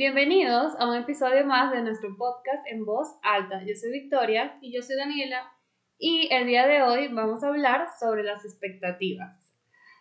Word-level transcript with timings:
Bienvenidos 0.00 0.72
a 0.78 0.88
un 0.88 0.96
episodio 0.96 1.44
más 1.44 1.70
de 1.72 1.82
nuestro 1.82 2.16
podcast 2.16 2.66
en 2.66 2.86
voz 2.86 3.18
alta. 3.22 3.62
Yo 3.66 3.74
soy 3.74 3.90
Victoria 3.90 4.56
y 4.62 4.72
yo 4.72 4.80
soy 4.80 4.96
Daniela 4.96 5.52
y 5.98 6.26
el 6.32 6.46
día 6.46 6.66
de 6.66 6.80
hoy 6.80 7.08
vamos 7.08 7.44
a 7.44 7.48
hablar 7.48 7.86
sobre 8.00 8.22
las 8.22 8.42
expectativas. 8.46 9.52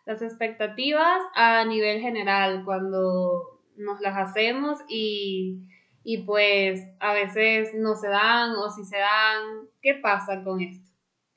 Las 0.05 0.21
expectativas 0.21 1.19
a 1.35 1.65
nivel 1.65 1.99
general, 1.99 2.63
cuando 2.63 3.61
nos 3.75 3.99
las 3.99 4.15
hacemos 4.15 4.79
y, 4.87 5.67
y 6.05 6.19
pues 6.19 6.81
a 7.01 7.11
veces 7.11 7.73
no 7.73 7.95
se 7.95 8.07
dan 8.07 8.51
o 8.51 8.69
si 8.69 8.85
se 8.85 8.99
dan, 8.99 9.67
¿qué 9.81 9.95
pasa 9.95 10.45
con 10.45 10.61
esto? 10.61 10.89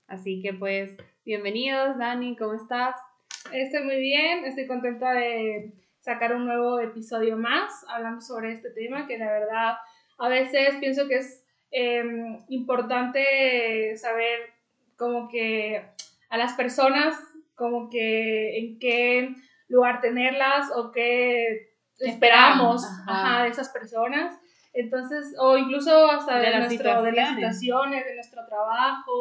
Así 0.06 0.40
que 0.40 0.54
pues 0.54 0.96
bienvenidos, 1.24 1.98
Dani, 1.98 2.36
¿cómo 2.36 2.54
estás? 2.54 2.94
Estoy 3.52 3.82
muy 3.82 3.98
bien, 3.98 4.44
estoy 4.44 4.68
contenta 4.68 5.14
de 5.14 5.82
sacar 6.02 6.34
un 6.34 6.44
nuevo 6.44 6.80
episodio 6.80 7.36
más 7.36 7.86
hablando 7.88 8.20
sobre 8.20 8.52
este 8.52 8.70
tema 8.70 9.06
que 9.06 9.18
la 9.18 9.30
verdad 9.30 9.74
a 10.18 10.28
veces 10.28 10.74
pienso 10.80 11.08
que 11.08 11.18
es 11.18 11.44
em, 11.70 12.38
importante 12.48 13.96
saber 13.96 14.50
como 14.96 15.28
que 15.28 15.82
a 16.28 16.36
las 16.36 16.52
personas 16.54 17.16
como 17.54 17.88
que 17.88 18.58
en 18.58 18.78
qué 18.78 19.34
lugar 19.68 20.00
tenerlas 20.00 20.70
o 20.74 20.90
qué 20.90 21.70
esperamos 21.98 22.82
de 23.42 23.48
esas 23.48 23.68
personas. 23.68 24.38
Entonces, 24.74 25.34
o 25.38 25.56
incluso 25.58 26.10
hasta 26.10 26.38
de, 26.38 26.58
nuestro, 26.58 27.02
de 27.02 27.12
las 27.12 27.34
situaciones, 27.34 28.06
de 28.06 28.14
nuestro 28.14 28.44
trabajo, 28.46 29.12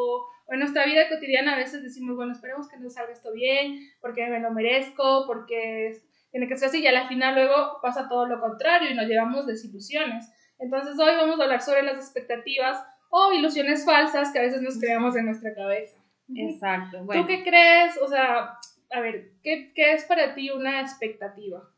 o 0.46 0.52
en 0.52 0.60
nuestra 0.60 0.86
vida 0.86 1.08
cotidiana 1.10 1.54
a 1.54 1.58
veces 1.58 1.82
decimos, 1.82 2.16
bueno, 2.16 2.32
esperemos 2.32 2.68
que 2.68 2.78
nos 2.78 2.94
salga 2.94 3.12
esto 3.12 3.32
bien, 3.32 3.78
porque 4.00 4.26
me 4.28 4.40
lo 4.40 4.50
merezco, 4.50 5.26
porque 5.26 6.00
tiene 6.32 6.48
que 6.48 6.56
ser 6.56 6.68
así, 6.68 6.80
y 6.80 6.86
a 6.86 6.92
la 6.92 7.06
final 7.06 7.34
luego 7.34 7.78
pasa 7.80 8.08
todo 8.08 8.26
lo 8.26 8.40
contrario 8.40 8.90
y 8.90 8.94
nos 8.94 9.06
llevamos 9.06 9.46
desilusiones. 9.46 10.28
Entonces, 10.58 10.98
hoy 10.98 11.14
vamos 11.14 11.38
a 11.38 11.44
hablar 11.44 11.62
sobre 11.62 11.82
las 11.82 11.96
expectativas 11.96 12.84
o 13.10 13.32
ilusiones 13.32 13.84
falsas 13.84 14.32
que 14.32 14.38
a 14.38 14.42
veces 14.42 14.62
nos 14.62 14.80
creamos 14.80 15.14
en 15.14 15.26
nuestra 15.26 15.54
cabeza. 15.54 16.02
Exacto. 16.34 17.06
¿Tú 17.12 17.26
qué 17.26 17.44
crees? 17.44 17.98
O 18.02 18.08
sea, 18.08 18.58
a 18.90 19.00
ver, 19.00 19.32
¿qué, 19.42 19.72
¿qué, 19.74 19.92
es 19.92 20.04
para 20.04 20.34
ti 20.34 20.50
una 20.50 20.80
expectativa? 20.80 21.68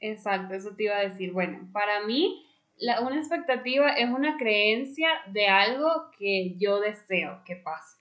Exacto, 0.00 0.54
eso 0.54 0.74
te 0.76 0.84
iba 0.84 0.96
a 0.96 1.08
decir. 1.08 1.32
Bueno, 1.32 1.68
para 1.72 2.04
mí 2.04 2.44
la, 2.78 3.00
una 3.00 3.16
expectativa 3.16 3.90
es 3.92 4.10
una 4.10 4.36
creencia 4.36 5.08
de 5.28 5.46
algo 5.46 6.10
que 6.18 6.54
yo 6.58 6.80
deseo 6.80 7.42
que 7.44 7.56
pase. 7.56 7.96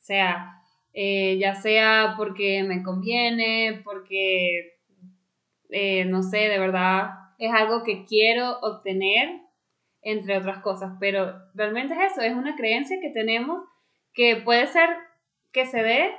O 0.00 0.02
sea, 0.02 0.60
eh, 0.92 1.38
ya 1.38 1.54
sea 1.54 2.14
porque 2.16 2.62
me 2.62 2.82
conviene, 2.82 3.82
porque, 3.84 4.73
eh, 5.70 6.04
no 6.04 6.22
sé, 6.22 6.48
de 6.48 6.58
verdad 6.58 7.10
es 7.38 7.52
algo 7.52 7.82
que 7.82 8.04
quiero 8.04 8.58
obtener, 8.60 9.40
entre 10.02 10.38
otras 10.38 10.58
cosas. 10.58 10.92
Pero 11.00 11.34
realmente 11.54 11.94
es 11.94 12.12
eso, 12.12 12.20
es 12.20 12.34
una 12.34 12.56
creencia 12.56 13.00
que 13.00 13.10
tenemos 13.10 13.64
que 14.12 14.36
puede 14.36 14.66
ser 14.66 14.88
que 15.52 15.66
se 15.66 15.82
dé 15.82 16.14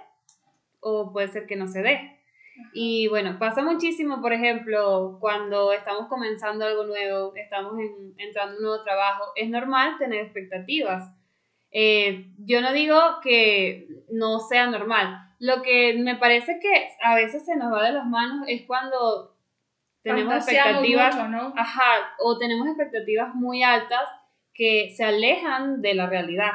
o 0.79 1.11
puede 1.13 1.27
ser 1.29 1.45
que 1.47 1.55
no 1.55 1.67
se 1.67 1.81
dé. 1.81 2.11
Y 2.73 3.07
bueno, 3.07 3.37
pasa 3.37 3.61
muchísimo, 3.63 4.21
por 4.21 4.31
ejemplo, 4.31 5.17
cuando 5.19 5.73
estamos 5.73 6.07
comenzando 6.07 6.65
algo 6.65 6.85
nuevo, 6.85 7.33
estamos 7.35 7.73
entrando 8.17 8.53
en 8.53 8.57
un 8.57 8.63
nuevo 8.63 8.83
trabajo, 8.83 9.25
es 9.35 9.49
normal 9.49 9.97
tener 9.97 10.23
expectativas. 10.23 11.11
Eh, 11.71 12.31
yo 12.37 12.61
no 12.61 12.71
digo 12.71 12.97
que 13.21 13.87
no 14.09 14.39
sea 14.39 14.67
normal. 14.67 15.33
Lo 15.39 15.61
que 15.61 15.95
me 15.97 16.15
parece 16.15 16.59
que 16.61 16.89
a 17.01 17.15
veces 17.15 17.45
se 17.45 17.57
nos 17.57 17.73
va 17.73 17.83
de 17.83 17.91
las 17.91 18.05
manos 18.05 18.45
es 18.47 18.65
cuando 18.65 19.34
tenemos 20.05 20.35
expectativas, 20.35 21.15
ajá, 21.15 22.13
o 22.19 22.37
tenemos 22.37 22.67
expectativas 22.67 23.33
muy 23.33 23.63
altas 23.63 24.07
que 24.53 24.93
se 24.95 25.03
alejan 25.03 25.81
de 25.81 25.95
la 25.95 26.05
realidad. 26.05 26.51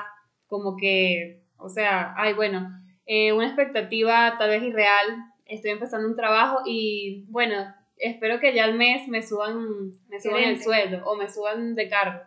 Como 0.47 0.77
que, 0.77 1.43
o 1.57 1.69
sea, 1.69 2.15
ay, 2.17 2.35
bueno, 2.35 2.71
eh, 3.07 3.33
una 3.33 3.47
expectativa 3.47 4.37
tal 4.39 4.51
vez 4.51 4.63
irreal, 4.63 5.07
estoy 5.47 5.73
empezando 5.73 6.07
un 6.07 6.15
trabajo 6.15 6.61
y 6.65 7.27
bueno, 7.29 7.57
espero 7.97 8.39
que 8.39 8.55
ya 8.55 8.65
al 8.65 8.75
mes 8.75 9.09
me 9.09 9.21
suban, 9.21 9.99
me 10.09 10.21
suban 10.21 10.45
el 10.45 10.63
sueldo 10.63 11.03
o 11.05 11.17
me 11.17 11.29
suban 11.29 11.75
de 11.75 11.89
cargo. 11.89 12.21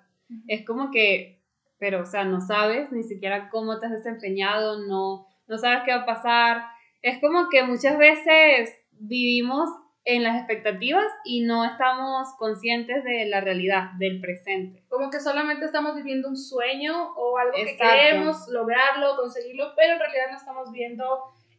Es 0.47 0.65
como 0.65 0.91
que, 0.91 1.41
pero 1.77 2.01
o 2.01 2.05
sea, 2.05 2.25
no 2.25 2.41
sabes 2.41 2.91
ni 2.91 3.03
siquiera 3.03 3.49
cómo 3.49 3.79
te 3.79 3.85
has 3.85 3.93
desempeñado, 3.93 4.85
no, 4.85 5.25
no 5.47 5.57
sabes 5.57 5.83
qué 5.85 5.91
va 5.91 6.01
a 6.01 6.05
pasar. 6.05 6.63
Es 7.01 7.21
como 7.21 7.47
que 7.49 7.63
muchas 7.63 7.97
veces 7.97 8.77
vivimos 8.91 9.69
en 10.05 10.23
las 10.23 10.37
expectativas 10.37 11.05
y 11.23 11.45
no 11.45 11.63
estamos 11.63 12.33
conscientes 12.37 13.03
de 13.03 13.25
la 13.25 13.41
realidad, 13.41 13.91
del 13.97 14.19
presente. 14.19 14.83
Como 14.89 15.09
que 15.09 15.19
solamente 15.19 15.65
estamos 15.65 15.95
viviendo 15.95 16.27
un 16.27 16.35
sueño 16.35 17.13
o 17.15 17.37
algo 17.37 17.53
que 17.53 17.77
queremos 17.77 18.47
lograrlo, 18.49 19.15
conseguirlo, 19.15 19.73
pero 19.75 19.93
en 19.93 19.99
realidad 19.99 20.25
no 20.31 20.37
estamos 20.37 20.71
viendo 20.71 21.05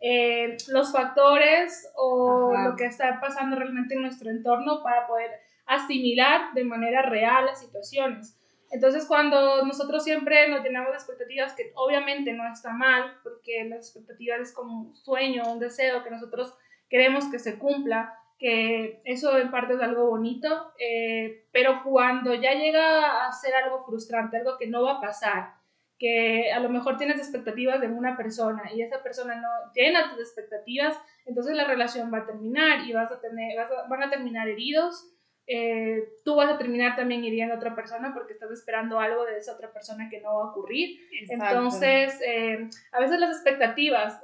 eh, 0.00 0.58
los 0.68 0.92
factores 0.92 1.90
o 1.96 2.52
lo 2.54 2.76
que 2.76 2.84
está 2.84 3.18
pasando 3.20 3.56
realmente 3.56 3.94
en 3.94 4.02
nuestro 4.02 4.30
entorno 4.30 4.82
para 4.82 5.06
poder 5.06 5.30
asimilar 5.66 6.52
de 6.52 6.64
manera 6.64 7.02
real 7.02 7.46
las 7.46 7.60
situaciones. 7.60 8.38
Entonces, 8.70 9.06
cuando 9.06 9.64
nosotros 9.64 10.02
siempre 10.02 10.48
nos 10.48 10.64
llenamos 10.64 10.90
de 10.90 10.96
expectativas, 10.96 11.54
que 11.54 11.72
obviamente 11.76 12.32
no 12.32 12.46
está 12.52 12.72
mal, 12.72 13.18
porque 13.22 13.64
las 13.68 13.86
expectativas 13.86 14.40
es 14.40 14.52
como 14.52 14.80
un 14.80 14.96
sueño, 14.96 15.44
un 15.50 15.60
deseo 15.60 16.02
que 16.02 16.10
nosotros 16.10 16.54
queremos 16.90 17.30
que 17.30 17.38
se 17.38 17.58
cumpla, 17.58 18.18
que 18.38 19.00
eso 19.04 19.38
en 19.38 19.50
parte 19.50 19.74
es 19.74 19.80
algo 19.80 20.08
bonito, 20.08 20.72
eh, 20.78 21.46
pero 21.52 21.82
cuando 21.84 22.34
ya 22.34 22.52
llega 22.54 23.26
a 23.26 23.32
ser 23.32 23.54
algo 23.54 23.84
frustrante, 23.84 24.36
algo 24.36 24.58
que 24.58 24.66
no 24.66 24.82
va 24.82 24.94
a 24.94 25.00
pasar, 25.00 25.54
que 25.98 26.50
a 26.52 26.58
lo 26.58 26.68
mejor 26.68 26.96
tienes 26.96 27.18
expectativas 27.18 27.80
de 27.80 27.86
una 27.88 28.16
persona 28.16 28.62
y 28.74 28.82
esa 28.82 29.02
persona 29.02 29.36
no 29.36 29.48
llena 29.74 30.10
tus 30.10 30.20
expectativas, 30.20 30.98
entonces 31.24 31.54
la 31.56 31.64
relación 31.64 32.12
va 32.12 32.18
a 32.18 32.26
terminar 32.26 32.86
y 32.86 32.92
vas 32.92 33.10
a 33.12 33.20
tener, 33.20 33.56
van 33.88 34.02
a 34.02 34.10
terminar 34.10 34.48
heridos. 34.48 35.10
Eh, 35.46 36.08
tú 36.24 36.36
vas 36.36 36.50
a 36.50 36.56
terminar 36.56 36.96
también 36.96 37.22
hiriendo 37.22 37.54
a 37.54 37.58
otra 37.58 37.74
persona 37.74 38.12
porque 38.14 38.32
estás 38.32 38.50
esperando 38.50 38.98
algo 38.98 39.26
de 39.26 39.36
esa 39.36 39.52
otra 39.52 39.70
persona 39.72 40.08
que 40.08 40.20
no 40.20 40.36
va 40.36 40.44
a 40.44 40.50
ocurrir. 40.50 40.98
Entonces, 41.28 42.18
eh, 42.26 42.68
a 42.92 43.00
veces 43.00 43.20
las 43.20 43.30
expectativas 43.30 44.20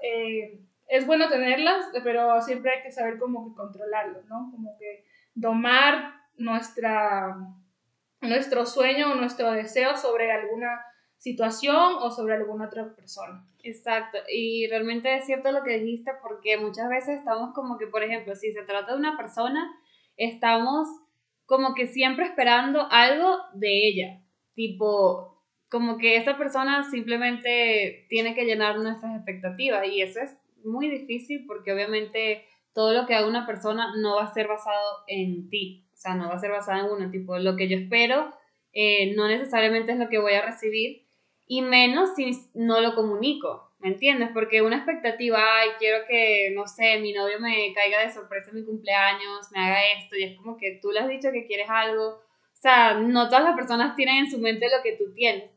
es 0.91 1.07
bueno 1.07 1.29
tenerlas, 1.29 1.87
pero 2.03 2.43
siempre 2.43 2.73
hay 2.73 2.83
que 2.83 2.91
saber 2.91 3.19
cómo 3.19 3.49
que 3.49 3.55
controlarlo, 3.55 4.23
¿no? 4.25 4.51
Como 4.51 4.77
que 4.77 5.05
domar 5.35 6.15
nuestra, 6.37 7.37
nuestro 8.21 8.67
sueño 8.67 9.13
o 9.13 9.15
nuestro 9.15 9.53
deseo 9.53 9.97
sobre 9.97 10.33
alguna 10.33 10.85
situación 11.17 11.95
o 12.01 12.11
sobre 12.11 12.35
alguna 12.35 12.67
otra 12.67 12.93
persona. 12.97 13.47
Exacto, 13.63 14.19
y 14.35 14.67
realmente 14.69 15.15
es 15.15 15.27
cierto 15.27 15.53
lo 15.53 15.63
que 15.63 15.79
dijiste 15.79 16.11
porque 16.23 16.57
muchas 16.59 16.89
veces 16.89 17.19
estamos 17.19 17.55
como 17.55 17.79
que, 17.79 17.87
por 17.87 18.03
ejemplo, 18.03 18.35
si 18.35 18.53
se 18.53 18.63
trata 18.63 18.93
de 18.93 18.99
una 18.99 19.17
persona, 19.17 19.71
estamos 20.17 20.89
como 21.47 21.75
que 21.75 21.87
siempre 21.87 22.25
esperando 22.25 22.89
algo 22.91 23.39
de 23.55 23.87
ella, 23.87 24.23
tipo, 24.55 25.45
como 25.69 25.99
que 25.99 26.17
esa 26.17 26.37
persona 26.37 26.83
simplemente 26.83 28.07
tiene 28.09 28.35
que 28.35 28.45
llenar 28.45 28.79
nuestras 28.79 29.15
expectativas 29.15 29.87
y 29.87 30.01
eso 30.03 30.21
es 30.21 30.37
muy 30.65 30.89
difícil 30.89 31.45
porque 31.47 31.73
obviamente 31.73 32.45
todo 32.73 32.93
lo 32.93 33.07
que 33.07 33.15
haga 33.15 33.27
una 33.27 33.47
persona 33.47 33.95
no 33.97 34.17
va 34.17 34.25
a 34.25 34.35
ser 34.35 34.47
basado 34.47 35.05
en 35.07 35.49
ti, 35.49 35.87
o 35.93 35.97
sea, 35.97 36.15
no 36.15 36.29
va 36.29 36.35
a 36.35 36.41
ser 36.41 36.51
basado 36.51 36.87
en 36.87 36.93
uno, 36.93 37.11
tipo, 37.11 37.39
lo 37.39 37.57
que 37.57 37.69
yo 37.69 37.77
espero 37.77 38.33
eh, 38.73 39.15
no 39.17 39.27
necesariamente 39.27 39.93
es 39.93 39.99
lo 39.99 40.09
que 40.09 40.19
voy 40.19 40.35
a 40.35 40.47
recibir 40.47 41.03
y 41.47 41.63
menos 41.63 42.15
si 42.15 42.31
no 42.55 42.81
lo 42.81 42.95
comunico, 42.95 43.73
¿me 43.81 43.89
entiendes? 43.89 44.31
Porque 44.33 44.63
una 44.63 44.77
expectativa, 44.77 45.39
ay, 45.59 45.71
quiero 45.81 46.07
que, 46.09 46.53
no 46.55 46.69
sé, 46.69 47.01
mi 47.01 47.13
novio 47.13 47.41
me 47.41 47.73
caiga 47.75 48.01
de 48.01 48.13
sorpresa 48.13 48.51
en 48.51 48.57
mi 48.57 48.65
cumpleaños, 48.65 49.51
me 49.51 49.59
haga 49.59 49.81
esto, 49.99 50.17
y 50.17 50.25
es 50.25 50.37
como 50.37 50.57
que 50.57 50.79
tú 50.81 50.93
le 50.93 51.01
has 51.01 51.09
dicho 51.09 51.33
que 51.33 51.47
quieres 51.47 51.69
algo, 51.69 52.07
o 52.07 52.63
sea, 52.63 52.95
no 52.95 53.29
todas 53.29 53.43
las 53.43 53.57
personas 53.57 53.97
tienen 53.97 54.19
en 54.19 54.31
su 54.31 54.39
mente 54.39 54.67
lo 54.67 54.83
que 54.83 54.93
tú 54.93 55.13
tienes. 55.13 55.51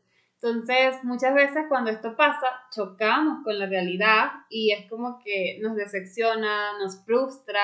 Entonces, 0.44 1.02
muchas 1.04 1.34
veces 1.34 1.64
cuando 1.70 1.90
esto 1.90 2.14
pasa, 2.16 2.46
chocamos 2.70 3.42
con 3.44 3.58
la 3.58 3.64
realidad 3.64 4.30
y 4.50 4.72
es 4.72 4.90
como 4.90 5.18
que 5.24 5.58
nos 5.62 5.74
decepciona, 5.74 6.78
nos 6.78 7.02
frustra, 7.02 7.62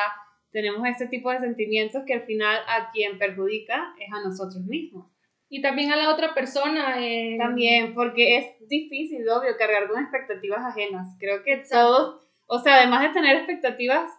tenemos 0.50 0.88
este 0.88 1.06
tipo 1.06 1.30
de 1.30 1.40
sentimientos 1.40 2.04
que 2.06 2.14
al 2.14 2.22
final 2.22 2.58
a 2.66 2.90
quien 2.90 3.18
perjudica 3.18 3.94
es 3.98 4.10
a 4.10 4.26
nosotros 4.26 4.64
mismos. 4.64 5.06
Y 5.50 5.60
también 5.60 5.92
a 5.92 5.96
la 5.96 6.14
otra 6.14 6.32
persona. 6.32 7.06
Eh... 7.06 7.36
También, 7.38 7.92
porque 7.92 8.38
es 8.38 8.68
difícil, 8.68 9.28
obvio, 9.28 9.58
cargar 9.58 9.86
con 9.86 10.00
expectativas 10.00 10.60
ajenas. 10.64 11.06
Creo 11.18 11.42
que 11.42 11.62
todos, 11.70 12.26
o 12.46 12.60
sea, 12.60 12.76
además 12.76 13.02
de 13.02 13.08
tener 13.10 13.36
expectativas 13.36 14.10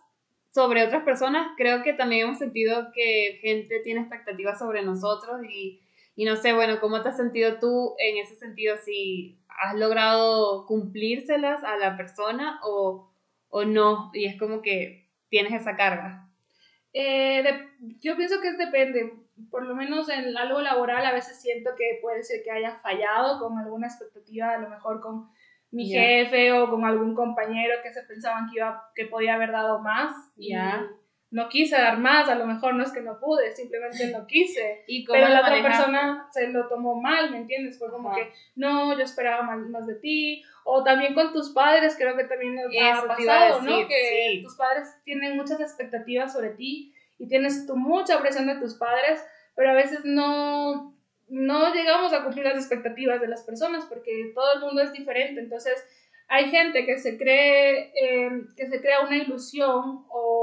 sobre 0.54 0.86
otras 0.86 1.04
personas, 1.04 1.48
creo 1.58 1.82
que 1.82 1.94
también 1.94 2.28
hemos 2.28 2.38
sentido 2.38 2.92
que 2.94 3.40
gente 3.42 3.80
tiene 3.84 4.02
expectativas 4.02 4.60
sobre 4.60 4.84
nosotros 4.84 5.42
y 5.50 5.82
y 6.22 6.26
no 6.26 6.36
sé, 6.36 6.54
bueno, 6.54 6.80
¿cómo 6.80 7.02
te 7.02 7.10
has 7.10 7.18
sentido 7.18 7.58
tú 7.58 7.96
en 7.98 8.18
ese 8.18 8.36
sentido? 8.36 8.78
Si 8.78 9.40
has 9.48 9.74
logrado 9.74 10.68
cumplírselas 10.68 11.64
a 11.64 11.78
la 11.78 11.98
persona 11.98 12.60
o, 12.64 13.12
o 13.50 13.66
no, 13.66 14.12
y 14.14 14.26
es 14.26 14.38
como 14.38 14.62
que 14.62 15.10
tienes 15.30 15.60
esa 15.60 15.76
carga. 15.76 16.30
Eh, 16.94 17.44
yo 18.02 18.16
pienso 18.18 18.40
que 18.40 18.52
depende, 18.52 19.16
por 19.50 19.66
lo 19.66 19.74
menos 19.74 20.10
en 20.10 20.38
algo 20.38 20.62
laboral 20.62 21.04
a 21.08 21.12
veces 21.12 21.42
siento 21.42 21.72
que 21.76 21.98
puede 22.04 22.22
ser 22.22 22.44
que 22.44 22.52
haya 22.52 22.76
fallado 22.84 23.40
con 23.40 23.58
alguna 23.58 23.88
expectativa, 23.88 24.54
a 24.54 24.60
lo 24.60 24.70
mejor 24.70 25.02
con 25.02 25.28
mi 25.72 25.90
jefe 25.90 26.54
o 26.54 26.70
con 26.70 26.86
algún 26.86 27.16
compañero 27.16 27.82
que 27.82 27.94
se 27.94 28.04
pensaban 28.04 28.48
que, 28.52 28.58
iba, 28.58 28.92
que 28.94 29.06
podía 29.06 29.34
haber 29.34 29.54
dado 29.54 29.80
más. 29.80 30.14
Ya 30.38 30.88
no 31.32 31.48
quise 31.48 31.78
dar 31.78 31.98
más, 31.98 32.28
a 32.28 32.36
lo 32.36 32.46
mejor 32.46 32.76
no 32.76 32.84
es 32.84 32.92
que 32.92 33.00
no 33.00 33.18
pude, 33.20 33.56
simplemente 33.56 34.12
no 34.12 34.28
quise. 34.28 34.84
¿Y 34.88 35.06
pero 35.06 35.30
la 35.30 35.40
otra 35.40 35.62
persona 35.64 36.28
se 36.32 36.50
lo 36.50 36.68
tomó 36.68 37.02
mal, 37.02 37.32
¿me 37.32 37.38
entiendes? 37.38 37.80
Fue 37.80 37.90
como 37.90 38.14
que, 38.14 38.32
no, 38.56 38.98
yo 38.98 39.04
esperaba 39.04 39.42
más, 39.42 39.60
más, 39.70 39.88
de 39.88 39.96
ti. 39.96 40.44
O 40.66 40.84
también 40.84 41.14
con 41.14 41.32
tus 41.32 41.50
padres, 41.50 41.96
creo 41.98 42.18
que 42.18 42.26
también 42.26 42.56
nos 42.56 42.66
ha 42.76 43.08
pasado, 43.08 43.62
¿no? 43.62 43.88
Que 43.88 44.42
tus 44.44 44.56
padres 44.56 44.90
tienen 45.06 45.38
muchas 45.38 45.60
expectativas 45.62 46.34
sobre 46.34 46.50
ti 46.50 46.94
y 47.18 47.28
tienes 47.28 47.66
tu 47.66 47.78
mucha 47.78 48.20
presión 48.20 48.48
de 48.48 48.56
tus 48.56 48.76
padres, 48.76 49.26
pero 49.56 49.72
a 49.72 49.74
veces 49.74 50.02
no, 50.04 50.94
no 51.30 51.74
llegamos 51.74 52.12
a 52.12 52.24
cumplir 52.24 52.46
las 52.46 52.58
expectativas 52.58 53.22
de 53.22 53.30
las 53.30 53.44
personas 53.44 53.86
porque 53.86 54.32
todo 54.36 54.56
el 54.56 54.60
mundo 54.60 54.82
es 54.82 54.92
diferente. 54.92 55.40
Entonces, 55.40 55.82
hay 56.28 56.50
gente 56.50 56.86
que 56.86 56.98
se 56.98 57.18
cree, 57.18 57.92
eh, 57.94 58.32
que 58.56 58.68
se 58.68 58.80
crea 58.80 59.02
una 59.02 59.18
ilusión 59.18 60.06
o 60.10 60.41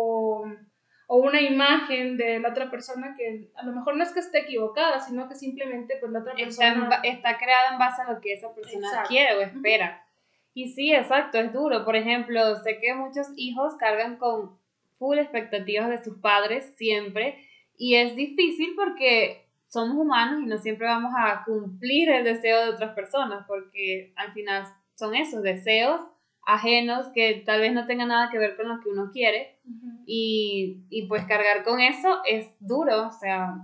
o 1.10 1.16
una 1.16 1.40
imagen 1.40 2.18
de 2.18 2.38
la 2.38 2.50
otra 2.50 2.70
persona 2.70 3.16
que 3.16 3.50
a 3.56 3.64
lo 3.64 3.72
mejor 3.72 3.96
no 3.96 4.04
es 4.04 4.12
que 4.12 4.20
esté 4.20 4.40
equivocada, 4.40 5.00
sino 5.00 5.26
que 5.26 5.34
simplemente 5.34 5.96
pues 5.98 6.12
la 6.12 6.20
otra 6.20 6.34
persona... 6.34 7.00
Está, 7.02 7.38
creada 7.38 7.72
en 7.72 7.78
base 7.78 8.02
a 8.02 8.12
lo 8.12 8.20
que 8.20 8.34
esa 8.34 8.54
persona 8.54 9.04
quiere 9.08 9.34
o 9.34 9.40
espera. 9.40 10.04
Y 10.52 10.68
sí, 10.68 10.94
exacto, 10.94 11.38
es 11.38 11.50
duro. 11.50 11.86
Por 11.86 11.96
ejemplo, 11.96 12.56
sé 12.56 12.78
que 12.78 12.92
muchos 12.92 13.28
hijos 13.36 13.74
cargan 13.78 14.16
con 14.16 14.58
full 14.98 15.16
expectativas 15.18 15.88
de 15.88 16.04
sus 16.04 16.18
padres 16.18 16.74
siempre 16.76 17.42
y 17.78 17.94
es 17.94 18.14
difícil 18.14 18.74
porque 18.76 19.46
somos 19.68 19.96
humanos 19.96 20.42
y 20.42 20.46
no 20.46 20.58
siempre 20.58 20.88
vamos 20.88 21.12
a 21.16 21.42
cumplir 21.44 22.10
el 22.10 22.24
deseo 22.24 22.64
de 22.64 22.70
otras 22.70 22.94
personas 22.94 23.46
porque 23.46 24.12
al 24.16 24.32
final 24.32 24.64
son 24.94 25.14
esos 25.14 25.42
deseos 25.42 26.02
ajenos 26.48 27.08
que 27.14 27.42
tal 27.44 27.60
vez 27.60 27.74
no 27.74 27.86
tengan 27.86 28.08
nada 28.08 28.30
que 28.30 28.38
ver 28.38 28.56
con 28.56 28.68
lo 28.68 28.80
que 28.80 28.88
uno 28.88 29.10
quiere. 29.12 29.60
Y, 30.06 30.86
y, 30.88 31.06
pues 31.06 31.26
cargar 31.26 31.62
con 31.62 31.78
eso 31.78 32.22
es 32.24 32.50
duro, 32.58 33.08
o 33.08 33.12
sea, 33.12 33.54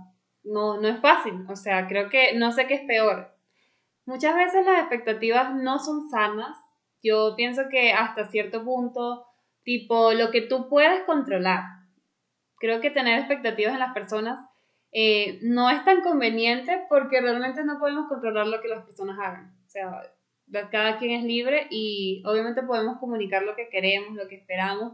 no, 0.43 0.79
no 0.79 0.87
es 0.87 0.99
fácil, 0.99 1.33
o 1.49 1.55
sea, 1.55 1.87
creo 1.87 2.09
que 2.09 2.37
no 2.37 2.51
sé 2.51 2.67
qué 2.67 2.75
es 2.75 2.85
peor. 2.85 3.35
Muchas 4.05 4.35
veces 4.35 4.63
las 4.63 4.81
expectativas 4.81 5.55
no 5.55 5.79
son 5.79 6.07
sanas, 6.07 6.55
yo 7.01 7.33
pienso 7.35 7.63
que 7.71 7.91
hasta 7.91 8.25
cierto 8.25 8.63
punto, 8.63 9.25
tipo, 9.63 10.13
lo 10.13 10.29
que 10.29 10.41
tú 10.41 10.69
puedes 10.69 11.01
controlar, 11.05 11.63
creo 12.59 12.81
que 12.81 12.91
tener 12.91 13.17
expectativas 13.17 13.73
en 13.73 13.79
las 13.79 13.95
personas 13.95 14.47
eh, 14.91 15.39
no 15.41 15.71
es 15.71 15.83
tan 15.83 16.01
conveniente 16.01 16.85
porque 16.87 17.19
realmente 17.19 17.63
no 17.63 17.79
podemos 17.79 18.07
controlar 18.07 18.45
lo 18.45 18.61
que 18.61 18.67
las 18.67 18.85
personas 18.85 19.17
hagan. 19.19 19.57
O 19.65 19.69
sea, 19.69 20.03
cada 20.71 20.97
quien 20.97 21.11
es 21.11 21.23
libre 21.23 21.67
y 21.69 22.23
obviamente 22.25 22.63
podemos 22.63 22.97
comunicar 22.99 23.43
lo 23.43 23.55
que 23.55 23.69
queremos, 23.69 24.15
lo 24.15 24.27
que 24.27 24.35
esperamos, 24.35 24.93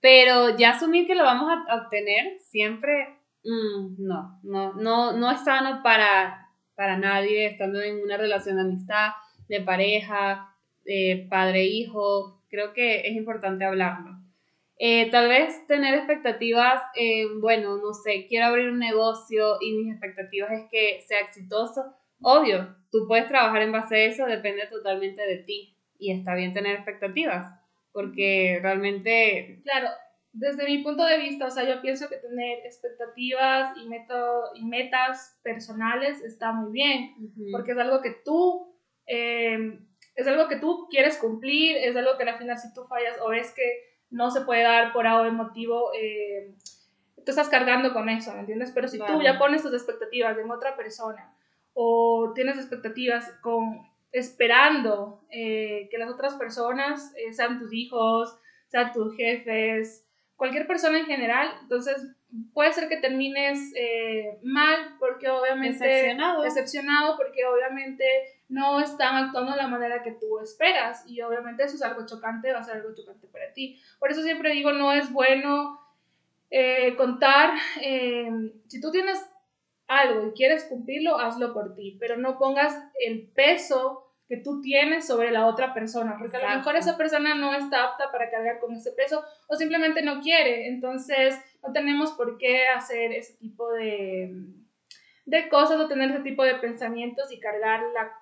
pero 0.00 0.56
ya 0.56 0.70
asumir 0.70 1.06
que 1.06 1.14
lo 1.14 1.24
vamos 1.24 1.50
a 1.50 1.76
obtener 1.76 2.38
siempre, 2.40 3.08
mm, 3.44 3.96
no, 3.98 4.40
no, 4.42 4.72
no, 4.74 5.12
no 5.12 5.30
es 5.30 5.44
sano 5.44 5.82
para, 5.82 6.48
para 6.74 6.96
nadie 6.96 7.46
estando 7.46 7.80
en 7.80 8.02
una 8.02 8.16
relación 8.16 8.56
de 8.56 8.62
amistad, 8.62 9.10
de 9.48 9.60
pareja, 9.60 10.54
de 10.84 11.26
padre-hijo, 11.28 12.42
creo 12.48 12.72
que 12.72 13.08
es 13.08 13.16
importante 13.16 13.64
hablarlo. 13.64 14.24
Eh, 14.78 15.10
tal 15.10 15.28
vez 15.28 15.66
tener 15.66 15.94
expectativas, 15.94 16.82
eh, 16.96 17.26
bueno, 17.40 17.76
no 17.76 17.94
sé, 17.94 18.26
quiero 18.28 18.46
abrir 18.46 18.70
un 18.70 18.80
negocio 18.80 19.56
y 19.60 19.72
mis 19.72 19.92
expectativas 19.92 20.50
es 20.52 20.68
que 20.70 21.00
sea 21.06 21.20
exitoso, 21.20 21.94
Obvio, 22.22 22.76
tú 22.90 23.06
puedes 23.08 23.28
trabajar 23.28 23.62
en 23.62 23.72
base 23.72 23.96
a 23.96 24.04
eso, 24.04 24.26
depende 24.26 24.66
totalmente 24.66 25.22
de 25.22 25.38
ti. 25.38 25.76
Y 25.98 26.12
está 26.12 26.34
bien 26.34 26.54
tener 26.54 26.76
expectativas, 26.76 27.52
porque 27.92 28.58
realmente... 28.62 29.60
Claro, 29.62 29.88
desde 30.32 30.64
mi 30.64 30.78
punto 30.78 31.04
de 31.04 31.18
vista, 31.18 31.46
o 31.46 31.50
sea, 31.50 31.64
yo 31.64 31.80
pienso 31.80 32.08
que 32.08 32.16
tener 32.16 32.58
expectativas 32.64 33.76
y, 33.76 33.88
y 34.58 34.64
metas 34.64 35.38
personales 35.42 36.20
está 36.22 36.52
muy 36.52 36.72
bien, 36.72 37.14
porque 37.52 37.72
es 37.72 37.78
algo 37.78 38.00
que 38.00 38.16
tú... 38.24 38.74
Eh, 39.06 39.78
es 40.16 40.26
algo 40.28 40.48
que 40.48 40.56
tú 40.56 40.86
quieres 40.88 41.18
cumplir, 41.18 41.76
es 41.76 41.96
algo 41.96 42.16
que 42.16 42.22
al 42.22 42.38
final 42.38 42.56
si 42.56 42.72
tú 42.72 42.84
fallas 42.84 43.18
o 43.20 43.32
es 43.32 43.52
que 43.52 43.62
no 44.10 44.30
se 44.30 44.42
puede 44.42 44.62
dar 44.62 44.92
por 44.92 45.06
algo 45.06 45.30
motivo, 45.32 45.90
eh, 45.98 46.54
tú 47.16 47.30
estás 47.30 47.48
cargando 47.48 47.92
con 47.92 48.08
eso, 48.08 48.32
¿me 48.34 48.40
entiendes? 48.40 48.70
Pero 48.72 48.86
si 48.86 48.98
tú 48.98 49.20
ya 49.22 49.38
pones 49.38 49.62
tus 49.62 49.72
expectativas 49.72 50.38
en 50.38 50.50
otra 50.50 50.76
persona 50.76 51.34
o 51.74 52.32
tienes 52.34 52.56
expectativas 52.56 53.30
con 53.42 53.82
esperando 54.14 55.20
eh, 55.28 55.88
que 55.90 55.98
las 55.98 56.08
otras 56.08 56.34
personas 56.34 57.12
eh, 57.16 57.32
sean 57.32 57.58
tus 57.58 57.72
hijos, 57.72 58.38
sean 58.68 58.92
tus 58.92 59.16
jefes, 59.16 60.06
cualquier 60.36 60.68
persona 60.68 61.00
en 61.00 61.06
general, 61.06 61.50
entonces 61.62 61.96
puede 62.52 62.72
ser 62.72 62.88
que 62.88 62.98
termines 62.98 63.72
eh, 63.74 64.38
mal 64.44 64.96
porque 65.00 65.28
obviamente 65.28 65.84
decepcionado. 65.84 66.42
decepcionado 66.42 67.16
porque 67.16 67.44
obviamente 67.44 68.04
no 68.48 68.80
están 68.80 69.16
actuando 69.16 69.52
de 69.52 69.58
la 69.58 69.68
manera 69.68 70.04
que 70.04 70.12
tú 70.12 70.38
esperas 70.38 71.04
y 71.08 71.20
obviamente 71.20 71.64
eso 71.64 71.74
es 71.74 71.82
algo 71.82 72.06
chocante, 72.06 72.52
va 72.52 72.60
a 72.60 72.64
ser 72.64 72.76
algo 72.76 72.94
chocante 72.94 73.26
para 73.26 73.52
ti. 73.52 73.80
Por 73.98 74.12
eso 74.12 74.22
siempre 74.22 74.52
digo, 74.52 74.72
no 74.72 74.92
es 74.92 75.12
bueno 75.12 75.80
contar, 76.96 77.50
si 78.68 78.80
tú 78.80 78.92
tienes 78.92 79.18
algo 79.86 80.26
y 80.26 80.32
quieres 80.32 80.64
cumplirlo, 80.64 81.18
hazlo 81.18 81.52
por 81.52 81.74
ti, 81.74 81.96
pero 82.00 82.16
no 82.16 82.38
pongas 82.38 82.74
el 83.00 83.28
peso 83.28 84.04
que 84.28 84.38
tú 84.38 84.62
tienes 84.62 85.06
sobre 85.06 85.30
la 85.30 85.46
otra 85.46 85.74
persona, 85.74 86.16
porque 86.18 86.38
a 86.38 86.48
lo 86.48 86.56
mejor 86.56 86.76
esa 86.76 86.96
persona 86.96 87.34
no 87.34 87.54
está 87.54 87.84
apta 87.84 88.10
para 88.10 88.30
cargar 88.30 88.58
con 88.58 88.74
ese 88.74 88.92
peso 88.92 89.22
o 89.48 89.56
simplemente 89.56 90.02
no 90.02 90.20
quiere, 90.22 90.68
entonces 90.68 91.38
no 91.62 91.72
tenemos 91.72 92.12
por 92.12 92.38
qué 92.38 92.68
hacer 92.68 93.12
ese 93.12 93.34
tipo 93.34 93.70
de, 93.72 94.34
de 95.26 95.48
cosas 95.50 95.78
o 95.78 95.88
tener 95.88 96.10
ese 96.10 96.20
tipo 96.20 96.42
de 96.42 96.54
pensamientos 96.54 97.30
y 97.32 97.38
cargar 97.38 97.82
la, 97.92 98.18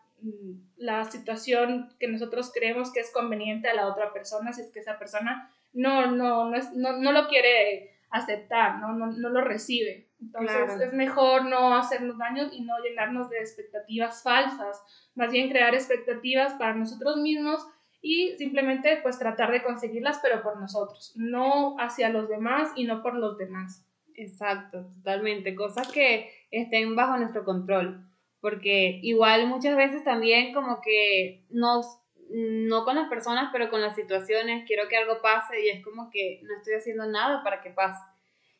la 0.76 1.05
situación 1.05 1.88
que 2.00 2.09
nosotros 2.09 2.50
creemos 2.53 2.93
que 2.93 3.00
es 3.00 3.12
conveniente 3.12 3.69
a 3.69 3.75
la 3.75 3.87
otra 3.87 4.12
persona 4.12 4.53
si 4.53 4.62
es 4.62 4.73
que 4.73 4.81
esa 4.81 4.99
persona 4.99 5.50
no, 5.73 6.11
no, 6.11 6.50
no, 6.50 6.59
no, 6.75 6.93
no 6.99 7.12
lo 7.12 7.29
quiere 7.29 7.93
aceptar, 8.11 8.79
¿no? 8.79 8.93
No, 8.93 9.06
no 9.06 9.29
lo 9.31 9.41
recibe. 9.41 10.09
Entonces 10.22 10.80
es 10.80 10.92
mejor 10.92 11.44
no 11.44 11.74
hacernos 11.76 12.16
daños 12.16 12.52
y 12.52 12.62
no 12.62 12.78
llenarnos 12.78 13.28
de 13.28 13.38
expectativas 13.38 14.22
falsas, 14.22 14.82
más 15.14 15.30
bien 15.32 15.50
crear 15.50 15.75
expectativas 15.75 16.54
para 16.54 16.75
nosotros 16.75 17.16
mismos 17.16 17.66
y 18.00 18.32
simplemente 18.38 19.00
pues 19.02 19.18
tratar 19.18 19.50
de 19.50 19.62
conseguirlas 19.62 20.20
pero 20.23 20.42
por 20.42 20.58
nosotros, 20.61 21.12
no 21.16 21.76
hacia 21.78 22.08
los 22.08 22.28
demás 22.28 22.70
y 22.76 22.85
no 22.85 23.02
por 23.02 23.14
los 23.14 23.37
demás. 23.37 23.87
Exacto, 24.14 24.87
totalmente, 24.94 25.54
cosas 25.54 25.90
que 25.90 26.30
estén 26.50 26.94
bajo 26.94 27.16
nuestro 27.16 27.44
control, 27.44 28.06
porque 28.40 29.00
igual 29.02 29.49
muchas 29.49 29.76
veces 29.76 30.04
también 30.04 30.54
como 30.54 30.80
que 30.80 31.44
nos 31.50 31.99
no 32.35 32.85
con 32.85 32.97
las 32.97 33.08
personas, 33.08 33.50
pero 33.52 33.68
con 33.68 33.82
las 33.82 33.94
situaciones, 33.94 34.64
quiero 34.66 34.88
que 34.88 34.97
algo 34.97 35.20
pase 35.20 35.64
y 35.64 35.68
es 35.68 35.85
como 35.85 36.11
que 36.11 36.40
no 36.44 36.56
estoy 36.56 36.75
haciendo 36.75 37.06
nada 37.06 37.42
para 37.44 37.61
que 37.61 37.70
pase. 37.70 38.02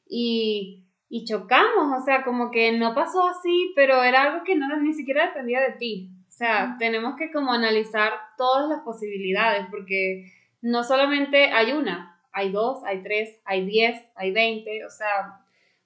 Y, 0.07 0.85
y 1.15 1.27
chocamos, 1.27 2.01
o 2.01 2.03
sea, 2.07 2.25
como 2.25 2.51
que 2.51 2.73
no 2.73 2.95
pasó 2.95 3.29
así, 3.29 3.75
pero 3.77 4.03
era 4.03 4.23
algo 4.23 4.45
que 4.45 4.57
no 4.57 4.67
ni 4.81 4.95
siquiera 4.95 5.27
dependía 5.27 5.61
de 5.61 5.73
ti. 5.73 6.09
O 6.27 6.31
sea, 6.31 6.77
tenemos 6.79 7.17
que 7.17 7.31
como 7.31 7.53
analizar 7.53 8.15
todas 8.39 8.67
las 8.71 8.81
posibilidades, 8.81 9.67
porque 9.71 10.33
no 10.63 10.83
solamente 10.83 11.53
hay 11.53 11.73
una, 11.73 12.19
hay 12.33 12.51
dos, 12.51 12.83
hay 12.85 13.03
tres, 13.03 13.43
hay 13.45 13.67
diez, 13.67 14.03
hay 14.15 14.33
veinte, 14.33 14.87
o 14.87 14.89
sea, 14.89 15.39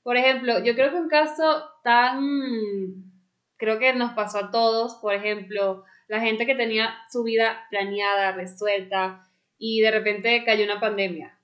por 0.04 0.16
ejemplo, 0.16 0.62
yo 0.62 0.76
creo 0.76 0.92
que 0.92 0.97
un 0.97 1.09
caso 1.09 1.71
tan, 1.83 2.21
creo 3.56 3.80
que 3.80 3.95
nos 3.95 4.12
pasó 4.12 4.38
a 4.38 4.50
todos, 4.52 4.95
por 5.02 5.12
ejemplo, 5.12 5.83
la 6.06 6.21
gente 6.21 6.47
que 6.47 6.54
tenía 6.54 6.95
su 7.11 7.25
vida 7.25 7.66
planeada, 7.68 8.30
resuelta, 8.30 9.26
y 9.59 9.80
de 9.80 9.90
repente 9.90 10.45
cayó 10.45 10.64
una 10.66 10.78
pandemia. 10.78 11.37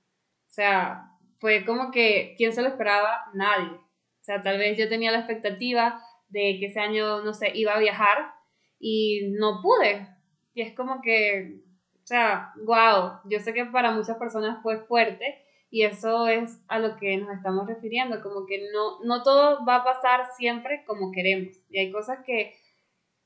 O 0.47 0.51
sea, 0.53 1.09
fue 1.43 1.65
como 1.65 1.91
que, 1.91 2.35
¿quién 2.37 2.53
se 2.53 2.61
lo 2.61 2.69
esperaba? 2.69 3.25
Nadie. 3.33 3.67
O 3.67 4.23
sea, 4.23 4.41
tal 4.41 4.57
vez 4.57 4.77
yo 4.77 4.87
tenía 4.87 5.11
la 5.11 5.17
expectativa 5.17 6.01
de 6.29 6.55
que 6.57 6.67
ese 6.67 6.79
año, 6.79 7.21
no 7.21 7.33
sé, 7.33 7.51
iba 7.53 7.73
a 7.73 7.79
viajar 7.79 8.31
y 8.79 9.33
no 9.37 9.59
pude. 9.61 10.07
Y 10.53 10.61
es 10.61 10.73
como 10.73 11.01
que, 11.01 11.59
o 12.01 12.07
sea, 12.07 12.53
wow, 12.65 13.19
yo 13.25 13.41
sé 13.41 13.53
que 13.53 13.65
para 13.65 13.91
muchas 13.91 14.15
personas 14.15 14.63
fue 14.63 14.85
fuerte 14.85 15.43
y 15.69 15.83
eso 15.83 16.29
es 16.29 16.63
a 16.69 16.79
lo 16.79 16.95
que 16.95 17.17
nos 17.17 17.35
estamos 17.35 17.67
refiriendo, 17.67 18.21
como 18.21 18.45
que 18.45 18.69
no, 18.71 19.03
no 19.03 19.21
todo 19.21 19.65
va 19.65 19.75
a 19.75 19.83
pasar 19.83 20.27
siempre 20.37 20.85
como 20.87 21.11
queremos. 21.11 21.57
Y 21.69 21.79
hay 21.79 21.91
cosas 21.91 22.19
que 22.25 22.55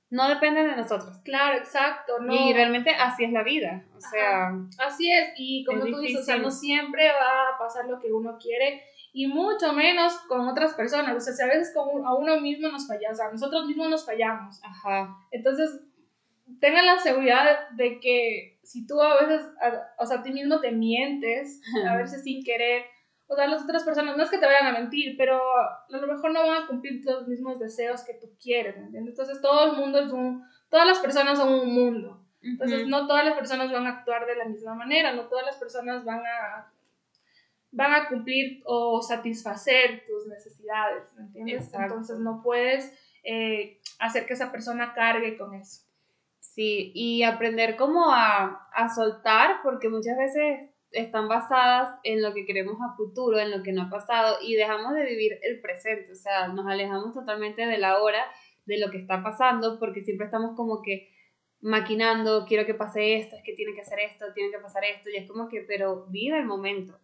no 0.09 0.29
dependen 0.29 0.69
de 0.69 0.75
nosotros. 0.75 1.17
Claro, 1.23 1.57
exacto. 1.57 2.19
No. 2.19 2.33
Y 2.33 2.53
realmente 2.53 2.91
así 2.91 3.25
es 3.25 3.31
la 3.31 3.43
vida. 3.43 3.83
O 3.95 3.99
sea, 3.99 4.53
así 4.85 5.11
es. 5.11 5.33
Y 5.37 5.65
como 5.65 5.85
tú 5.85 5.99
dices, 5.99 6.21
o 6.21 6.23
sea, 6.23 6.37
no 6.37 6.49
siempre 6.49 7.07
va 7.09 7.55
a 7.55 7.57
pasar 7.57 7.85
lo 7.85 7.99
que 7.99 8.11
uno 8.11 8.37
quiere. 8.37 8.83
y 9.13 9.25
mucho 9.25 9.73
menos 9.73 10.13
con 10.27 10.47
otras 10.47 10.75
personas. 10.75 11.15
O 11.15 11.19
sea, 11.19 11.33
si 11.33 11.41
a 11.41 11.47
veces 11.47 11.73
con, 11.73 12.05
a 12.05 12.13
uno 12.13 12.39
mismo 12.39 12.69
nos 12.69 12.87
fallamos, 12.87 13.19
a 13.19 13.31
nosotros 13.31 13.65
mismos 13.65 13.89
nos 13.89 14.05
fallamos. 14.05 14.61
Ajá. 14.63 15.17
Entonces, 15.31 15.81
tengan 16.59 16.85
la 16.85 16.99
seguridad 16.99 17.69
de 17.71 17.99
que 17.99 18.59
si 18.63 18.85
tú 18.85 19.01
a 19.01 19.19
veces, 19.25 19.47
o 19.97 20.05
sea, 20.05 20.19
a 20.19 20.23
ti 20.23 20.31
mismo 20.31 20.59
te 20.59 20.71
mientes, 20.71 21.61
a 21.87 21.95
veces 21.97 22.23
sin 22.23 22.43
querer, 22.43 22.83
o 23.27 23.35
sea, 23.35 23.47
las 23.47 23.63
otras 23.63 23.83
personas, 23.83 24.15
no 24.15 24.23
es 24.23 24.29
que 24.29 24.37
te 24.37 24.45
vayan 24.45 24.67
a 24.67 24.79
mentir, 24.79 25.15
pero 25.17 25.37
a 25.37 25.85
lo 25.89 26.07
mejor 26.07 26.31
no 26.31 26.47
van 26.47 26.63
a 26.63 26.67
cumplir 26.67 27.01
los 27.05 27.27
mismos 27.27 27.59
deseos 27.59 28.03
que 28.03 28.13
tú 28.13 28.27
quieres, 28.41 28.77
¿me 28.77 28.85
entiendes? 28.85 29.11
Entonces, 29.11 29.41
todo 29.41 29.71
el 29.71 29.77
mundo 29.77 29.99
es 29.99 30.11
un, 30.11 30.45
todas 30.69 30.87
las 30.87 30.99
personas 30.99 31.37
son 31.37 31.53
un 31.53 31.73
mundo. 31.73 32.23
Entonces, 32.41 32.87
no 32.87 33.07
todas 33.07 33.25
las 33.25 33.35
personas 33.35 33.71
van 33.71 33.85
a 33.85 33.97
actuar 33.97 34.25
de 34.25 34.35
la 34.35 34.45
misma 34.45 34.75
manera, 34.75 35.13
no 35.13 35.23
todas 35.23 35.45
las 35.45 35.57
personas 35.57 36.05
van 36.05 36.19
a 36.19 36.71
van 37.71 37.93
a 37.93 38.07
cumplir 38.07 38.61
o 38.65 39.01
satisfacer 39.01 40.05
tus 40.07 40.27
necesidades, 40.27 41.13
¿me 41.15 41.23
entiendes? 41.23 41.71
Entonces 41.73 42.19
no 42.19 42.41
puedes 42.41 42.93
eh, 43.23 43.79
hacer 43.99 44.25
que 44.25 44.33
esa 44.33 44.51
persona 44.51 44.93
cargue 44.93 45.37
con 45.37 45.53
eso. 45.53 45.83
Sí, 46.39 46.91
y 46.95 47.23
aprender 47.23 47.75
como 47.75 48.11
a, 48.11 48.67
a 48.73 48.89
soltar, 48.89 49.61
porque 49.63 49.89
muchas 49.89 50.17
veces 50.17 50.69
están 50.91 51.27
basadas 51.27 51.99
en 52.03 52.21
lo 52.21 52.33
que 52.33 52.45
queremos 52.45 52.77
a 52.81 52.95
futuro, 52.95 53.39
en 53.39 53.51
lo 53.51 53.63
que 53.63 53.73
no 53.73 53.83
ha 53.83 53.89
pasado, 53.89 54.37
y 54.41 54.55
dejamos 54.55 54.93
de 54.93 55.05
vivir 55.05 55.39
el 55.41 55.59
presente, 55.61 56.11
o 56.11 56.15
sea, 56.15 56.47
nos 56.47 56.67
alejamos 56.67 57.13
totalmente 57.13 57.65
de 57.65 57.77
la 57.77 58.01
hora, 58.01 58.25
de 58.65 58.79
lo 58.79 58.91
que 58.91 58.97
está 58.97 59.23
pasando, 59.23 59.79
porque 59.79 60.03
siempre 60.03 60.25
estamos 60.25 60.55
como 60.55 60.81
que 60.81 61.09
maquinando, 61.61 62.45
quiero 62.45 62.65
que 62.65 62.73
pase 62.73 63.15
esto, 63.15 63.35
es 63.35 63.43
que 63.43 63.53
tiene 63.53 63.73
que 63.73 63.81
hacer 63.81 63.99
esto, 63.99 64.25
tiene 64.33 64.51
que 64.51 64.59
pasar 64.59 64.83
esto, 64.85 65.09
y 65.09 65.17
es 65.17 65.27
como 65.27 65.47
que, 65.47 65.61
pero 65.61 66.05
vive 66.09 66.37
el 66.37 66.45
momento. 66.45 66.99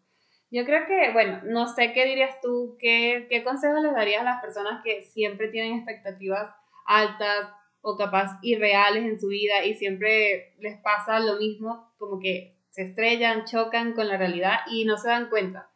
Yo 0.51 0.65
creo 0.65 0.85
que, 0.85 1.11
bueno, 1.13 1.41
no 1.45 1.67
sé 1.67 1.93
qué 1.93 2.05
dirías 2.05 2.39
tú, 2.41 2.77
qué, 2.79 3.25
qué 3.29 3.43
consejos 3.43 3.81
les 3.81 3.93
darías 3.93 4.21
a 4.21 4.25
las 4.25 4.41
personas 4.41 4.83
que 4.83 5.01
siempre 5.01 5.47
tienen 5.47 5.77
expectativas 5.77 6.53
altas 6.85 7.49
o 7.81 7.97
capaz 7.97 8.37
irreales 8.43 9.03
en 9.03 9.19
su 9.19 9.29
vida 9.29 9.65
y 9.65 9.73
siempre 9.73 10.53
les 10.59 10.79
pasa 10.81 11.19
lo 11.19 11.37
mismo, 11.37 11.91
como 11.97 12.19
que 12.19 12.52
se 12.73 12.81
estrellan, 12.81 13.45
chocan 13.45 13.93
con 13.93 14.07
la 14.07 14.17
realidad 14.17 14.61
y 14.67 14.85
no 14.85 14.97
se 14.97 15.07
dan 15.07 15.29
cuenta. 15.29 15.69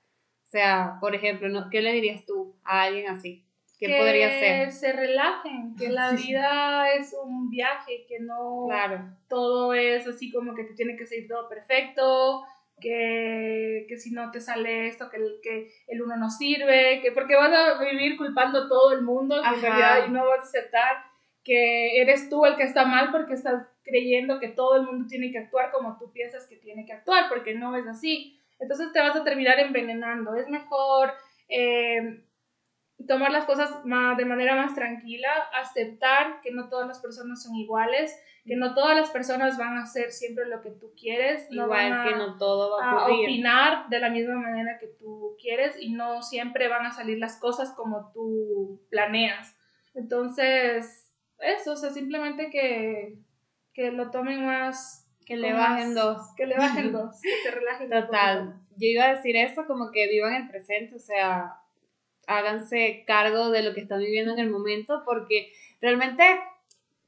O 0.47 0.49
sea, 0.49 0.97
por 0.99 1.13
ejemplo, 1.13 1.47
¿qué 1.69 1.81
le 1.81 1.91
dirías 1.91 2.25
tú 2.25 2.55
a 2.63 2.83
alguien 2.83 3.07
así? 3.07 3.45
¿Qué 3.77 3.85
que 3.85 3.97
podría 3.99 4.29
ser? 4.31 4.71
se 4.71 4.93
relajen, 4.93 5.75
que 5.75 5.89
la 5.89 6.13
vida 6.13 6.91
es 6.93 7.15
un 7.23 7.51
viaje, 7.51 8.07
que 8.07 8.19
no 8.19 8.65
claro. 8.67 9.15
todo 9.29 9.75
es 9.75 10.07
así 10.07 10.31
como 10.31 10.55
que 10.55 10.63
te 10.63 10.73
tiene 10.73 10.97
que 10.97 11.05
ser 11.05 11.27
todo 11.27 11.47
perfecto, 11.47 12.43
que, 12.81 13.85
que 13.87 13.97
si 13.97 14.11
no 14.11 14.31
te 14.31 14.41
sale 14.41 14.87
esto, 14.87 15.07
que 15.11 15.17
el, 15.17 15.39
que 15.43 15.69
el 15.85 16.01
uno 16.01 16.17
no 16.17 16.31
sirve, 16.31 17.01
que 17.03 17.11
porque 17.11 17.35
vas 17.35 17.53
a 17.53 17.83
vivir 17.83 18.17
culpando 18.17 18.63
a 18.63 18.67
todo 18.67 18.93
el 18.93 19.03
mundo 19.03 19.37
en 19.37 19.61
realidad 19.61 20.07
y 20.07 20.11
no 20.11 20.25
vas 20.25 20.39
a 20.39 20.41
aceptar 20.41 20.95
que 21.43 22.01
eres 22.01 22.27
tú 22.27 22.43
el 22.43 22.55
que 22.55 22.63
está 22.63 22.85
mal 22.85 23.11
porque 23.11 23.35
estás 23.35 23.67
creyendo 23.87 24.39
que 24.39 24.49
todo 24.49 24.75
el 24.75 24.83
mundo 24.83 25.07
tiene 25.07 25.31
que 25.31 25.39
actuar 25.39 25.71
como 25.71 25.97
tú 25.97 26.11
piensas 26.11 26.45
que 26.47 26.57
tiene 26.57 26.85
que 26.85 26.93
actuar, 26.93 27.29
porque 27.29 27.55
no 27.55 27.75
es 27.75 27.87
así. 27.87 28.39
Entonces 28.59 28.91
te 28.91 28.99
vas 28.99 29.15
a 29.15 29.23
terminar 29.23 29.59
envenenando. 29.59 30.35
Es 30.35 30.49
mejor 30.49 31.13
eh, 31.47 32.23
tomar 33.07 33.31
las 33.31 33.45
cosas 33.45 33.85
más, 33.85 34.17
de 34.17 34.25
manera 34.25 34.55
más 34.55 34.73
tranquila, 34.73 35.29
aceptar 35.53 36.41
que 36.41 36.51
no 36.51 36.69
todas 36.69 36.87
las 36.87 36.99
personas 36.99 37.43
son 37.43 37.55
iguales, 37.55 38.17
que 38.45 38.55
no 38.55 38.73
todas 38.73 38.95
las 38.95 39.09
personas 39.11 39.57
van 39.57 39.77
a 39.77 39.83
hacer 39.83 40.11
siempre 40.11 40.47
lo 40.47 40.61
que 40.61 40.71
tú 40.71 40.93
quieres, 40.99 41.47
no 41.51 41.65
Igual 41.65 41.91
van 41.91 41.99
a, 41.99 42.03
que 42.05 42.15
no 42.15 42.37
todo 42.37 42.77
va 42.77 42.91
a, 42.91 43.05
opinar 43.05 43.89
de 43.89 43.99
la 43.99 44.09
misma 44.09 44.35
manera 44.35 44.79
que 44.79 44.87
tú 44.87 45.35
quieres 45.39 45.75
y 45.79 45.93
no 45.93 46.23
siempre 46.23 46.67
van 46.67 46.85
a 46.85 46.91
salir 46.91 47.19
las 47.19 47.37
cosas 47.37 47.73
como 47.73 48.11
tú 48.13 48.81
planeas. 48.89 49.55
Entonces, 49.93 51.11
eso, 51.39 51.73
o 51.73 51.75
sea, 51.75 51.91
simplemente 51.91 52.49
que, 52.49 53.17
que 53.77 53.91
lo 53.91 54.09
tomen 54.09 54.43
más... 54.43 55.07
Que 55.23 55.37
le 55.37 55.53
bajen 55.53 55.93
dos. 55.93 56.33
Que 56.35 56.47
le 56.47 56.57
bajen 56.57 56.91
dos, 56.93 57.21
que 57.21 57.29
se 57.43 57.51
relajen. 57.51 57.89
Total. 57.91 58.55
Yo 58.71 58.87
iba 58.87 59.05
a 59.05 59.13
decir 59.13 59.35
eso 59.35 59.67
como 59.67 59.91
que 59.91 60.07
vivan 60.07 60.33
el 60.33 60.49
presente, 60.49 60.95
o 60.95 60.99
sea, 60.99 61.61
háganse 62.25 63.03
cargo 63.05 63.51
de 63.51 63.61
lo 63.61 63.75
que 63.75 63.81
están 63.81 63.99
viviendo 63.99 64.33
en 64.33 64.39
el 64.39 64.49
momento, 64.49 65.03
porque 65.05 65.53
realmente 65.79 66.23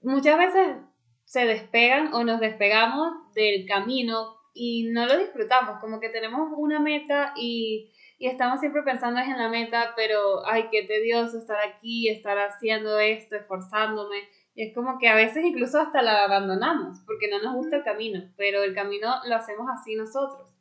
muchas 0.01 0.37
veces 0.37 0.77
se 1.25 1.45
despegan 1.45 2.13
o 2.13 2.23
nos 2.23 2.39
despegamos 2.39 3.33
del 3.33 3.65
camino 3.65 4.35
y 4.53 4.89
no 4.91 5.07
lo 5.07 5.17
disfrutamos, 5.17 5.79
como 5.79 5.99
que 5.99 6.09
tenemos 6.09 6.49
una 6.55 6.79
meta 6.79 7.33
y, 7.35 7.91
y 8.19 8.27
estamos 8.27 8.59
siempre 8.59 8.83
pensando 8.83 9.19
en 9.21 9.37
la 9.37 9.49
meta, 9.49 9.93
pero 9.95 10.45
ay, 10.45 10.67
qué 10.69 10.83
tedioso 10.83 11.39
estar 11.39 11.57
aquí, 11.65 12.09
estar 12.09 12.37
haciendo 12.37 12.99
esto, 12.99 13.37
esforzándome. 13.37 14.29
Y 14.55 14.67
es 14.67 14.75
como 14.75 14.99
que 14.99 15.07
a 15.07 15.15
veces 15.15 15.45
incluso 15.45 15.79
hasta 15.79 16.01
la 16.01 16.23
abandonamos 16.23 16.99
porque 17.05 17.29
no 17.29 17.41
nos 17.41 17.55
gusta 17.55 17.77
el 17.77 17.83
camino, 17.83 18.21
pero 18.35 18.63
el 18.63 18.73
camino 18.73 19.15
lo 19.25 19.35
hacemos 19.35 19.67
así 19.71 19.95
nosotros. 19.95 20.55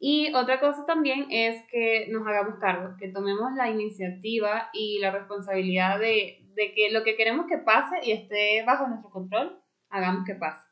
Y 0.00 0.32
otra 0.34 0.60
cosa 0.60 0.86
también 0.86 1.26
es 1.30 1.62
que 1.70 2.06
nos 2.10 2.26
hagamos 2.26 2.58
cargo, 2.60 2.96
que 2.98 3.08
tomemos 3.08 3.52
la 3.54 3.68
iniciativa 3.68 4.70
y 4.72 4.98
la 5.00 5.10
responsabilidad 5.10 5.98
de, 5.98 6.46
de 6.54 6.72
que 6.72 6.90
lo 6.90 7.02
que 7.02 7.16
queremos 7.16 7.46
que 7.46 7.58
pase 7.58 7.96
y 8.02 8.12
esté 8.12 8.62
bajo 8.64 8.86
nuestro 8.86 9.10
control, 9.10 9.60
hagamos 9.90 10.24
que 10.24 10.34
pase. 10.34 10.68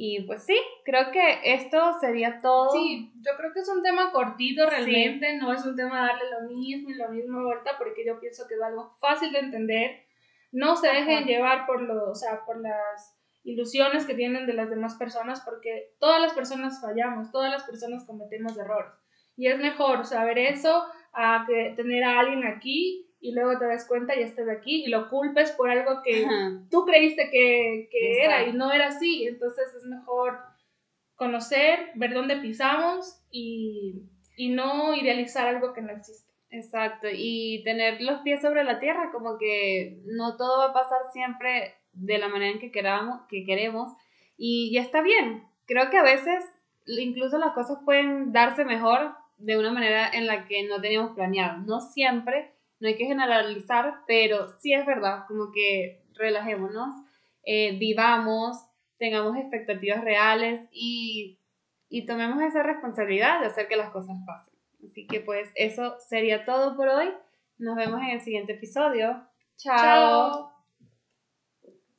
Y 0.00 0.20
pues 0.22 0.44
sí, 0.44 0.56
creo 0.84 1.10
que 1.10 1.40
esto 1.42 1.92
sería 2.00 2.40
todo. 2.40 2.70
Sí, 2.70 3.12
yo 3.16 3.32
creo 3.36 3.52
que 3.52 3.58
es 3.60 3.68
un 3.68 3.82
tema 3.82 4.12
cortito 4.12 4.64
realmente, 4.70 5.36
no 5.38 5.52
es 5.52 5.64
un 5.66 5.74
tema 5.74 6.06
darle 6.06 6.22
lo 6.30 6.48
mismo 6.48 6.90
y 6.90 6.94
lo 6.94 7.08
mismo 7.08 7.42
vuelta, 7.42 7.72
porque 7.76 8.06
yo 8.06 8.20
pienso 8.20 8.46
que 8.46 8.54
es 8.54 8.62
algo 8.62 8.96
fácil 9.00 9.32
de 9.32 9.40
entender. 9.40 10.07
No 10.50 10.76
se 10.76 10.88
dejen 10.88 11.26
llevar 11.26 11.66
por, 11.66 11.82
lo, 11.82 12.10
o 12.10 12.14
sea, 12.14 12.44
por 12.44 12.60
las 12.60 13.18
ilusiones 13.44 14.06
que 14.06 14.14
tienen 14.14 14.46
de 14.46 14.54
las 14.54 14.70
demás 14.70 14.96
personas, 14.96 15.40
porque 15.42 15.94
todas 15.98 16.20
las 16.20 16.34
personas 16.34 16.80
fallamos, 16.80 17.30
todas 17.30 17.50
las 17.50 17.64
personas 17.64 18.04
cometemos 18.04 18.56
errores. 18.58 18.92
Y 19.36 19.46
es 19.46 19.58
mejor 19.58 20.04
saber 20.04 20.38
eso 20.38 20.84
a 21.12 21.44
que 21.46 21.74
tener 21.76 22.04
a 22.04 22.20
alguien 22.20 22.44
aquí 22.44 23.08
y 23.20 23.32
luego 23.32 23.58
te 23.58 23.66
das 23.66 23.86
cuenta 23.86 24.16
y 24.16 24.22
estés 24.22 24.48
aquí 24.48 24.84
y 24.84 24.88
lo 24.88 25.08
culpes 25.08 25.52
por 25.52 25.70
algo 25.70 26.02
que 26.04 26.26
tú 26.70 26.84
creíste 26.84 27.30
que, 27.30 27.88
que 27.90 28.24
era 28.24 28.46
y 28.46 28.52
no 28.52 28.72
era 28.72 28.88
así. 28.88 29.26
Entonces 29.26 29.74
es 29.74 29.84
mejor 29.84 30.38
conocer, 31.14 31.90
ver 31.94 32.14
dónde 32.14 32.36
pisamos 32.36 33.20
y, 33.30 34.08
y 34.36 34.50
no 34.50 34.94
idealizar 34.94 35.48
algo 35.48 35.72
que 35.72 35.82
no 35.82 35.92
existe. 35.92 36.27
Exacto, 36.50 37.08
y 37.12 37.62
tener 37.64 38.00
los 38.00 38.20
pies 38.20 38.40
sobre 38.40 38.64
la 38.64 38.80
tierra, 38.80 39.10
como 39.12 39.36
que 39.36 40.00
no 40.06 40.36
todo 40.36 40.58
va 40.58 40.70
a 40.70 40.72
pasar 40.72 40.98
siempre 41.12 41.74
de 41.92 42.18
la 42.18 42.28
manera 42.28 42.52
en 42.52 42.58
que, 42.58 42.70
queramos, 42.70 43.20
que 43.28 43.44
queremos 43.44 43.92
y 44.36 44.72
ya 44.72 44.80
está 44.80 45.02
bien. 45.02 45.44
Creo 45.66 45.90
que 45.90 45.98
a 45.98 46.02
veces 46.02 46.44
incluso 46.86 47.36
las 47.38 47.52
cosas 47.52 47.78
pueden 47.84 48.32
darse 48.32 48.64
mejor 48.64 49.14
de 49.36 49.58
una 49.58 49.72
manera 49.72 50.08
en 50.08 50.26
la 50.26 50.46
que 50.46 50.66
no 50.66 50.80
teníamos 50.80 51.12
planeado. 51.14 51.58
No 51.58 51.80
siempre, 51.80 52.54
no 52.80 52.88
hay 52.88 52.96
que 52.96 53.04
generalizar, 53.04 54.00
pero 54.06 54.48
sí 54.58 54.72
es 54.72 54.86
verdad, 54.86 55.24
como 55.28 55.52
que 55.52 56.02
relajémonos, 56.14 56.94
eh, 57.44 57.76
vivamos, 57.78 58.56
tengamos 58.98 59.36
expectativas 59.36 60.02
reales 60.02 60.66
y, 60.72 61.38
y 61.90 62.06
tomemos 62.06 62.42
esa 62.42 62.62
responsabilidad 62.62 63.40
de 63.40 63.46
hacer 63.46 63.68
que 63.68 63.76
las 63.76 63.90
cosas 63.90 64.16
pasen. 64.26 64.47
Así 64.84 65.06
que 65.06 65.20
pues 65.20 65.50
eso 65.54 65.96
sería 66.00 66.44
todo 66.44 66.76
por 66.76 66.88
hoy. 66.88 67.08
Nos 67.58 67.76
vemos 67.76 68.00
en 68.02 68.10
el 68.10 68.20
siguiente 68.20 68.52
episodio. 68.52 69.26
Chao. 69.56 70.57